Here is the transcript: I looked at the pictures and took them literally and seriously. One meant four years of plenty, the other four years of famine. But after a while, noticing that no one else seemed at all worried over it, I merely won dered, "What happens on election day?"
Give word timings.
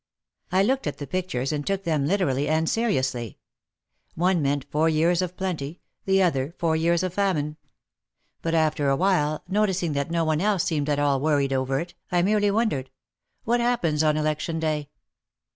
I 0.51 0.63
looked 0.63 0.87
at 0.87 0.97
the 0.97 1.05
pictures 1.05 1.51
and 1.51 1.63
took 1.67 1.83
them 1.83 2.07
literally 2.07 2.49
and 2.49 2.67
seriously. 2.67 3.37
One 4.15 4.41
meant 4.41 4.65
four 4.71 4.89
years 4.89 5.21
of 5.21 5.37
plenty, 5.37 5.79
the 6.05 6.23
other 6.23 6.55
four 6.57 6.75
years 6.75 7.03
of 7.03 7.13
famine. 7.13 7.57
But 8.41 8.55
after 8.55 8.89
a 8.89 8.95
while, 8.95 9.43
noticing 9.47 9.93
that 9.93 10.09
no 10.09 10.23
one 10.25 10.41
else 10.41 10.63
seemed 10.63 10.89
at 10.89 10.97
all 10.97 11.19
worried 11.21 11.53
over 11.53 11.79
it, 11.79 11.93
I 12.11 12.23
merely 12.23 12.49
won 12.49 12.71
dered, 12.71 12.87
"What 13.43 13.59
happens 13.59 14.03
on 14.03 14.17
election 14.17 14.59
day?" 14.59 14.89